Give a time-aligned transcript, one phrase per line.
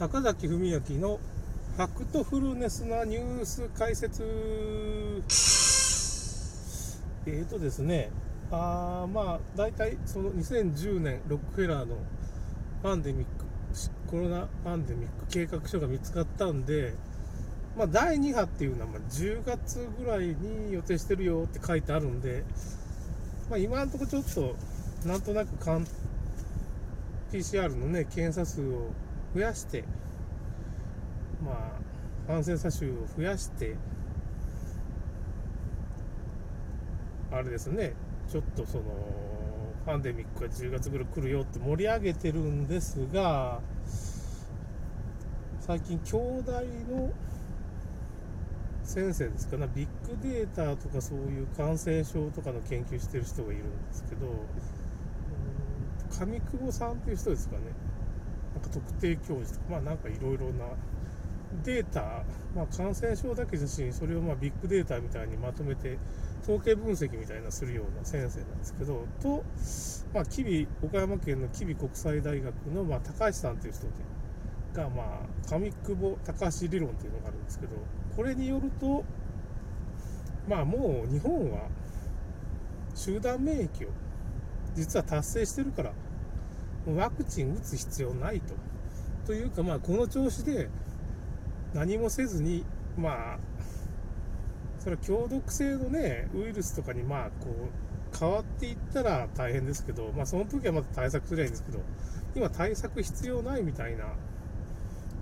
[0.00, 1.20] 坂崎文明の
[1.76, 4.22] ファクトフルネスなニュース解説。
[7.26, 8.08] えーとですね。
[8.50, 11.96] あまあ大体その2010年ロックフェラーの
[12.82, 13.44] パンデミック
[14.10, 16.94] コロナパンデミック計画書が見つかったんで
[17.76, 22.42] まあ、第2波っていうのはま10月ぐらいに予定してるよって書いてあるんで、
[23.50, 24.56] まあ、今のところちょっと
[25.06, 25.54] なんとなく
[27.30, 28.88] PCR のね検査数を
[29.34, 29.84] 増やして
[31.44, 33.76] まあ感染者数を増やして
[37.32, 37.92] あれですね
[38.28, 38.84] ちょっとその
[39.86, 43.60] パンデミックが10月ぐらい来るよって盛り上げてるんですが
[45.60, 46.52] 最近兄弟
[46.90, 47.12] の
[48.82, 54.26] 先生ですかねビッグデータとかそういう感染症とかの研究してる人がいるんですけど
[56.10, 57.89] 上久保さんっていう人ですかね。
[58.72, 60.66] 特定教授とかまあなんかいろいろな
[61.64, 62.24] データ、
[62.54, 65.98] まあ、感染症だけだしそれをまあビッグデータみたいにまとめて
[66.42, 69.44] 統計分析みたいなするような先生なんですけどと、
[70.14, 73.86] まあ、吉備岡山県の吉備国際大学のまあ高橋さんという人
[74.72, 77.72] が、まあ、上久保高橋理論っていうのがあるんですけど
[78.16, 79.04] これによると
[80.48, 81.68] まあもう日本は
[82.94, 83.90] 集団免疫を
[84.74, 85.92] 実は達成してるから
[86.96, 88.54] ワクチン打つ必要ないと。
[89.26, 90.68] というかまあこの調子で
[91.74, 92.64] 何もせずに
[92.96, 93.38] まあ
[94.78, 101.80] それは強毒性のねウイルスとかにまあこう変わっていったら大変ですけどまあその時はまた対策すればいいんですけど
[102.34, 104.08] 今対策必要ないみたいなっ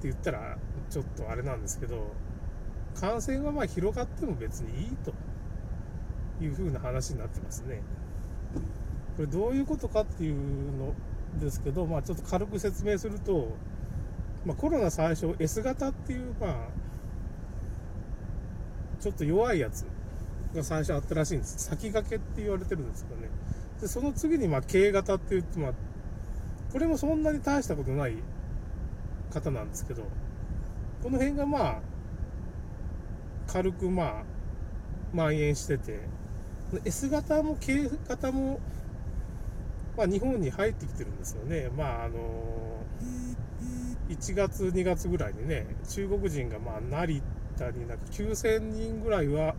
[0.01, 0.57] て言ったら
[0.89, 2.13] ちょっとあれなんですけど
[2.95, 5.13] 感染がまあ広がっても別にいいと
[6.43, 7.83] いう風な話になってますね。
[9.17, 10.35] これどういうことかっていう
[10.77, 10.95] の
[11.41, 13.49] ですけど、まあ、ちょっと軽く説明すると、
[14.45, 16.55] まあ、コロナ最初 S 型っていう、まあ、
[19.01, 19.85] ちょっと弱いやつ
[20.55, 21.59] が最初あったらしいんです。
[21.59, 23.29] 先駆けって言われてるんですけどね。
[23.81, 25.73] で、その次に、まあ、K 型って言って、まあ、
[26.73, 28.15] これもそんなに大したことない
[29.31, 30.03] 方なんですけど、
[31.03, 31.81] この辺がまあ、
[33.47, 34.25] 軽くまあ、
[35.13, 36.01] 蔓延してて、
[36.85, 38.61] S 型も K 型も、
[39.99, 41.71] まあ、日本に入ってきてるんですよね。
[41.77, 42.19] まあ、あの
[44.09, 47.21] 1月、2月ぐらいにね、中国人がまあ成
[47.59, 49.57] 田になんか9000人ぐらいは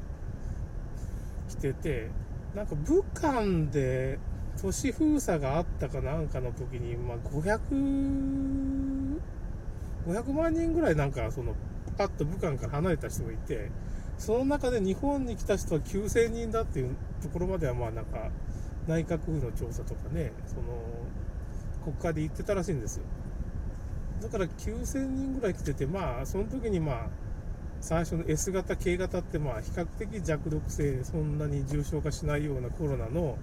[1.49, 2.07] 来てて、
[2.55, 4.17] なんか武漢で
[4.61, 7.59] 都市封鎖があったかなんかの時に、まあ、500、
[10.07, 11.53] 500万人ぐらいなんかその、
[11.97, 13.71] パッと武漢から離れた人がいて、
[14.17, 18.29] その中で日本に来た人は9000人だっていうところまではまあなんか
[18.89, 20.63] 内閣府の調査とかね、その
[21.83, 23.03] 国会で言ってたらしいんですよ。
[24.19, 27.07] だから9000人ぐらい来てて、まあその時にまあ
[27.81, 33.37] 最初の S 型、K 型ってまあ比較的弱毒性、そんなに重症化しないようなコロナの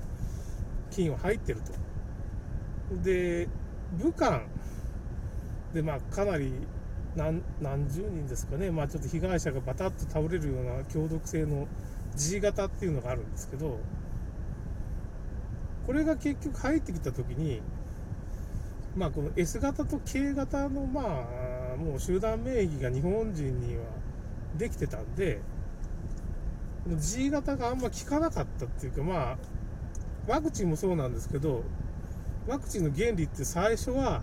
[0.91, 1.73] 菌は入ってると。
[3.05, 3.49] で、
[3.93, 4.43] 武漢
[5.73, 6.53] でまあかなり
[7.15, 11.69] 何何十人ですかね、まあ、ちょっと被害者がバタッと倒れるような強毒性の
[12.17, 13.79] G 型っていうのがあるんですけど、
[15.87, 17.63] これが結局入ってきたときに、
[18.97, 21.29] まあ、この S 型と K 型の、ま
[21.75, 23.85] あ、もう集団免疫が日本人には
[24.57, 25.41] できてたんで、
[26.99, 29.37] G 型があんま効かなかったっていうか、まあ、
[30.27, 31.63] ワクチンもそうなんですけど、
[32.49, 34.23] ワクチンの原理って最初は、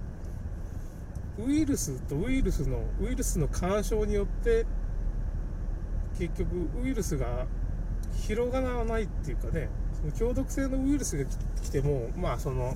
[1.45, 4.65] ウイルスとウイルスの、ウイルスの干渉によって、
[6.17, 7.47] 結局ウイルスが
[8.13, 9.69] 広がらないっていうかね、
[10.11, 11.25] 強毒性のウイルスが
[11.61, 12.75] 来ても、まあその、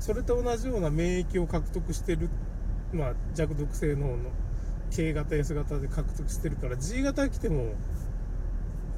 [0.00, 2.28] それと同じような免疫を獲得してる、
[2.92, 4.18] まあ弱毒性の方の
[4.90, 7.74] K 型、S 型で獲得してるから、G 型来ても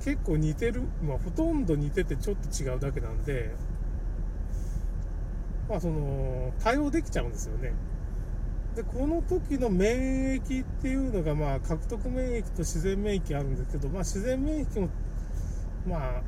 [0.05, 3.55] 結構似てる、まあほとんど似ててちょっと違うだけなんで、
[5.69, 7.73] まあその、対応できちゃうんですよね。
[8.77, 14.89] で、この時の免疫っていうのが、まあ、獲得免疫と自然免疫あるんですけど、まあ、自然免疫も、
[15.89, 16.23] まあ、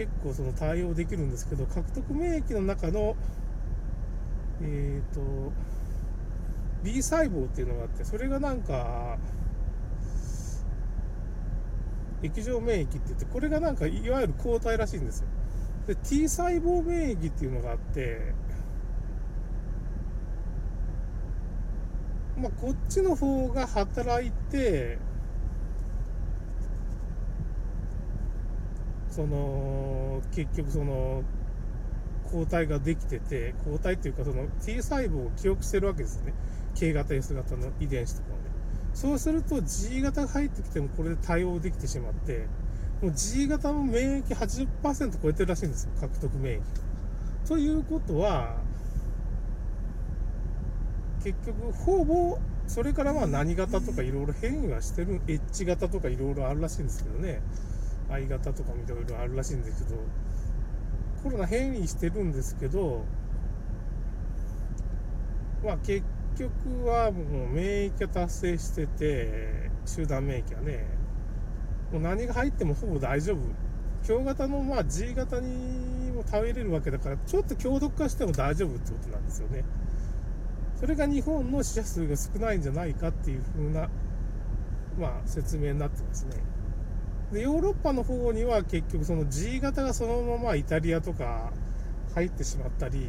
[0.00, 3.16] 結構その対応できるんですけど、獲得免疫の中の、
[4.62, 5.52] えっ、ー、と、
[6.82, 9.18] B 細胞っていうのがあって、それがなんか、
[12.22, 15.26] 液状免疫って言って、これがなんか、いわゆる抗体らしいんですよ。
[15.86, 18.32] で、T 細胞免疫っていうのがあって、
[22.38, 24.96] まあ、こっちの方が働いて、
[29.10, 31.22] その、結局その、
[32.30, 36.32] 抗体ができてて、抗体っていうかその T 細胞を記憶してるわけですね。
[36.76, 38.42] K 型 S 型の遺伝子とかをね。
[38.94, 42.46] そうすると G 型が入ってきてもこれで対応できてしまって、
[43.02, 45.90] もう G 型の免疫80%超えてるらしいんですよ。
[46.00, 46.62] 獲得免疫
[47.48, 48.56] ということは、
[51.24, 57.42] 結局、ほぼ、それからまあ何型とかいろいろ変異はしてる、H 型とかいろいろあるらしいんですけどね。
[58.10, 59.96] I 型とかもいろいろあるらしいんですけど、
[61.22, 63.04] コロナ変異してるんですけど、
[65.64, 66.02] まあ結
[66.38, 70.86] 局はもう免疫が達成してて、集団免疫はね、
[71.92, 73.38] もう何が入ってもほぼ大丈夫。
[74.02, 79.64] 強型のまあ G 型にも耐えれるわけだから、ちょっと強毒化しても大丈夫ってことなんですよね。
[80.76, 83.90] それが日本の死者数が少ないんじゃないかっていう風な、
[84.98, 86.36] まあ、説明になってますね。
[87.32, 91.52] で、ヨーロッパの方には結局その G 型がそのままイタリアとか
[92.14, 93.08] 入ってしまったり、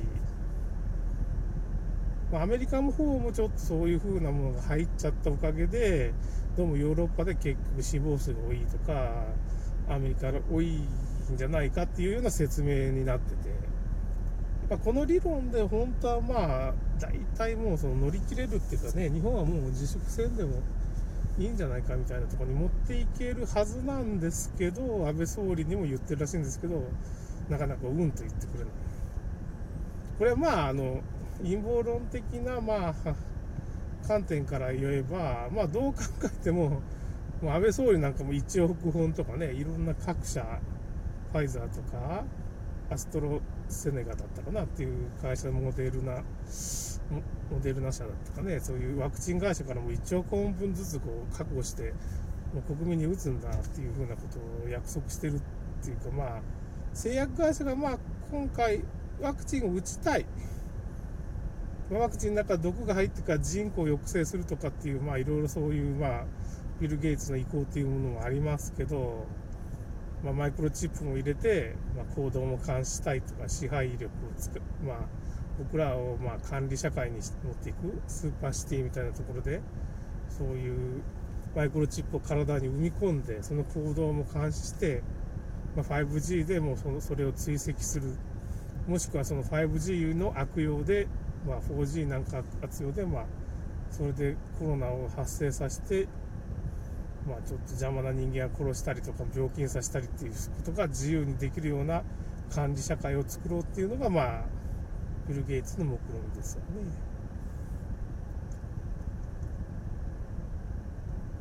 [2.32, 6.14] ま、アメリカの方もちょっとそういう風なものが入っちゃったおかげで、
[6.56, 9.26] どうもヨーロッパで結局死亡数が多いとか、
[9.90, 10.88] アメリカが多いん
[11.36, 13.50] じゃないかっていうような説明になってて、
[14.70, 20.62] まあ、この理論で本当はまあ、大体もうその乗り切れるっていうかね、日本はもう自粛せんでも
[21.42, 26.84] いいんじゃないかみたいなところに持っていけるはずなんですけど、安倍総理にも言ってるらしいんですけど、
[27.50, 28.68] なかなかうんと言ってくれない。
[30.20, 31.02] これはまあ、あの、
[31.42, 32.96] 陰謀論的な、まあ、
[34.08, 36.82] 観点から言えば、まあ、どう考えても、
[37.42, 40.46] もう安倍総理なんかも1億本とかね、いろんな各社、
[41.32, 42.24] ファイザーとか、
[42.92, 46.22] アストロセネガだったかなっていう会社のモデルナ、
[47.52, 51.94] モデルナ社だったかね、そういうワクチン会社からも1億本分ずつこう確保して、
[52.54, 55.42] もう国民に打つんだっていうふうなことを約束してるっ
[55.84, 56.42] ていうか、まあ、
[56.94, 57.98] 製薬会社がまあ
[58.32, 58.84] 今回
[59.22, 60.26] ワクチンを打ちたい。
[61.92, 66.26] ワクチンの中毒が入ってから人口を抑制するとかっていう、まあいろいろそういう、まあ、
[66.80, 69.26] ビル・ゲイツの意向っていうものもありますけど、
[70.24, 74.98] まあ、マイクロチップも入れて、まあ、行動も監視したいとか支配力をつく、まあ、
[75.64, 79.62] 僕らをまあ管理社会に持っていくスーパーシティみたいなところで
[80.30, 81.02] そういう
[81.56, 85.04] マイクロチップを体に埋み込んでその行動も監視して、
[85.76, 88.16] まあ、5G でもそのそれを追跡する。
[88.88, 91.08] もしくはその 5G の悪用で、
[91.48, 93.26] まあ、4G なんか活用で、まあ、
[93.92, 96.08] それでコロナを発生させて
[97.28, 102.04] まあ、ちょっと邪魔な人間を殺したりとか病気にさせたりっていうことが自由にできるような
[102.54, 104.44] 管理社会を作ろうっていうのが、まあ、
[105.32, 106.68] ビル・ゲイツの目論見ですよね。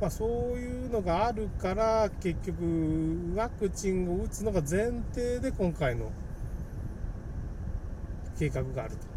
[0.01, 6.11] まあ、そういうのがあるから結局ワクチンを打つのが前提で今回の
[8.39, 9.11] 計画があると。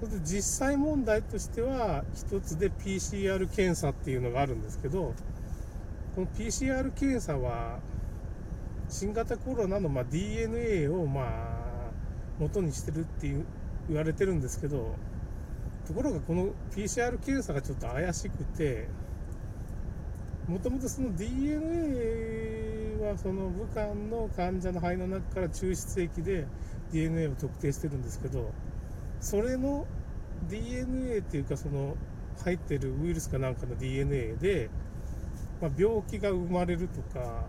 [0.00, 5.14] それで実際問題としては一つで PCR 検査っていうのがあるんですけど
[6.14, 7.78] この PCR 検査は
[8.88, 11.90] 新型コロナのま DNA をまあ
[12.38, 13.44] 元にしてるっていう
[13.88, 14.94] 言われてるんですけど
[15.86, 18.88] ところがこの PCR 検査がちょっと怪しくて
[20.48, 26.46] もともとその DNA はその武漢の患者の肺の中から抽出液で
[26.92, 28.52] DNA を特定してるんですけど
[29.20, 29.86] それの
[30.48, 31.96] DNA っていうかその
[32.44, 34.70] 入ってるウイルスかなんかの DNA で、
[35.60, 37.44] まあ、病気が生まれるとか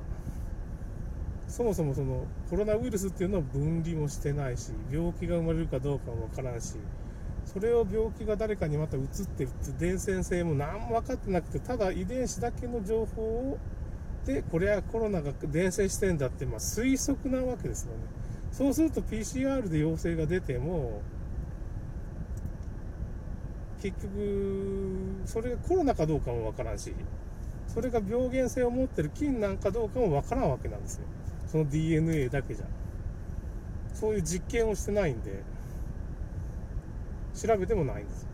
[1.58, 6.76] そもそもそのコロナウイルスっていうのを分離もしてないし病気が生まれるかどうかもわからんし
[7.46, 13.58] それを病気が誰かにまた移ってるって伝染性も何も分かってなくてただ遺伝子だけの情報を
[14.28, 18.02] でこれはコロナが伝染してんだってまあ推測なわけですよね
[18.52, 21.02] そうすると PCR で陽性が出ても
[23.82, 26.94] 結局、それがコロナかどうかもわからんし、
[27.68, 31.04] それが病原性を持ってる菌なんかどうかもわからんわけなんですよ。
[31.48, 32.66] その DNA だけじゃ。
[33.94, 35.42] そういう実験をしてないんで、
[37.36, 38.28] 調べてもないんです。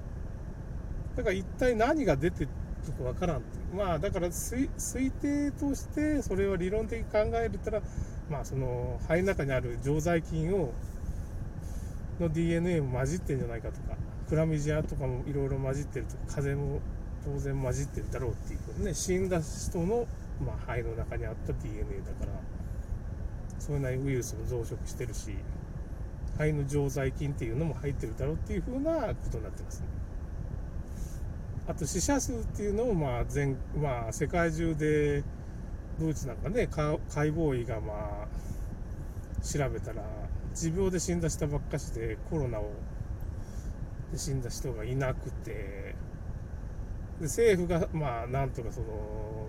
[1.15, 2.49] だから一体何が出てる
[2.97, 3.75] かわからんっていう。
[3.75, 4.69] まあだから推
[5.11, 7.81] 定としてそれを理論的に考えるたら、
[8.29, 10.73] まあその肺の中にある常在菌を、
[12.19, 13.95] の DNA も混じってんじゃないかとか、
[14.33, 16.79] クラミジアとかもいろいろ混じってるとか風も
[17.23, 20.07] 当然混じってるだろうっていうことね死んだ人の、
[20.43, 22.31] まあ、肺の中にあった DNA だから
[23.63, 25.31] それなりにウイルスも増殖してるし
[26.33, 29.87] 肺の常在菌っていうのも入ってるだろうっていうふうなことになってますね。
[31.65, 35.23] あと死者数っていうのもまあ全、まあ、世界中で
[35.97, 36.99] ドイツなんかね解
[37.31, 40.03] 剖医がまあ調べたら
[40.53, 42.69] 持病で死んだ人ばっかしでコロナを
[44.11, 45.95] で死んだ人がいなくて
[47.19, 49.47] で政府がまあなんとかその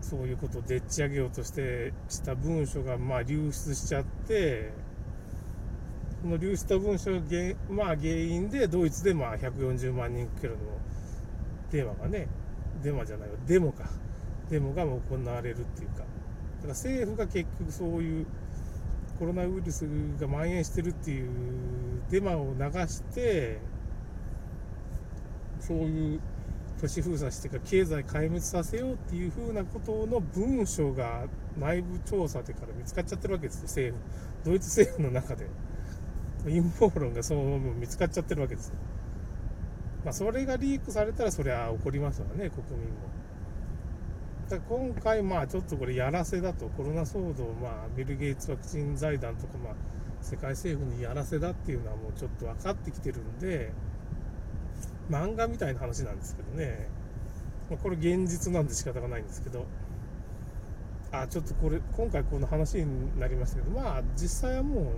[0.00, 4.72] そういうことをでっち上げようとしてした文書がまあ流出しちゃって
[6.22, 10.58] この流出した文書が原,、まあ、原因でドイツでまあ140万人キロの
[11.70, 12.28] 電話がね
[12.82, 13.84] デマじゃないわデモか。
[14.50, 15.98] デモが行われるっていうか。
[15.98, 16.08] だか
[16.62, 18.26] ら政府が結局そういう
[19.18, 19.82] コロナウイルス
[20.20, 21.28] が蔓延してるっていう
[22.10, 23.58] デマを流して
[25.60, 26.20] そういう
[26.80, 31.24] 都市封鎖してか経済壊滅させようっていうふうなことの文書が
[31.58, 33.98] 内部調査でから見つかっちゃってるわけですよ政
[34.44, 34.50] 府。
[34.50, 35.46] ドイツ政府の中で。
[36.44, 38.74] 陰謀論がそのまま見つかっちゃってるわけですよ。
[40.04, 43.08] まあそれがリークされたらそりゃ怒りますわね国民も。
[44.48, 46.68] だ今回まあちょっとこれやらせだと。
[46.68, 49.74] コロナ騒動まあビル・ゲイツワクチン財団とかまあ
[50.20, 53.72] 世界政府にやらせだっていうのはもうちょっと分かってきてるんで
[55.10, 56.88] 漫画みたいな話なんですけどね、
[57.70, 59.66] まあ、これ現実なんで仕方がないんですけど。
[61.10, 63.70] あちょっとこれ今回この話になりましたけど。
[63.70, 64.92] まあ実際はも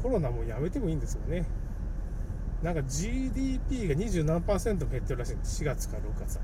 [0.00, 1.46] うコロナもやめてもいいんですよね。
[2.62, 5.62] なんか GDP が20何パーセント減ってるらしいんです。
[5.62, 6.42] 4月か6月は。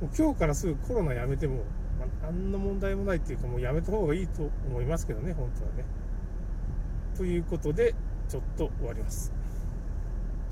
[0.00, 1.64] もう今日からすぐコロナやめても、
[1.98, 5.84] まあ、何の問題もないっていうかもうやめた方がいいと思いますけどね本当はね。
[7.16, 7.94] ということで
[8.28, 9.32] ちょっと終わります。